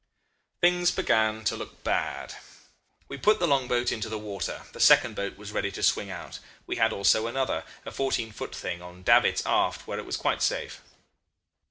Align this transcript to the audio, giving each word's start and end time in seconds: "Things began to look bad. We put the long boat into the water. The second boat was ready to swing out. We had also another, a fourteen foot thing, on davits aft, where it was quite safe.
"Things 0.61 0.89
began 0.89 1.43
to 1.43 1.55
look 1.55 1.83
bad. 1.83 2.33
We 3.07 3.19
put 3.19 3.37
the 3.39 3.45
long 3.45 3.67
boat 3.67 3.91
into 3.91 4.09
the 4.09 4.17
water. 4.17 4.63
The 4.73 4.79
second 4.79 5.15
boat 5.15 5.37
was 5.37 5.51
ready 5.51 5.69
to 5.73 5.83
swing 5.83 6.09
out. 6.09 6.39
We 6.65 6.77
had 6.77 6.91
also 6.91 7.27
another, 7.27 7.63
a 7.85 7.91
fourteen 7.91 8.31
foot 8.31 8.55
thing, 8.55 8.81
on 8.81 9.03
davits 9.03 9.45
aft, 9.45 9.85
where 9.85 9.99
it 9.99 10.05
was 10.07 10.17
quite 10.17 10.41
safe. 10.41 10.81